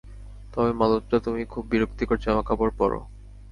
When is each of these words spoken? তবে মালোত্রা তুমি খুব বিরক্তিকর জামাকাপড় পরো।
তবে 0.53 0.71
মালোত্রা 0.73 1.17
তুমি 1.19 1.41
খুব 1.45 1.63
বিরক্তিকর 1.71 2.17
জামাকাপড় 2.17 2.73
পরো। 2.77 2.99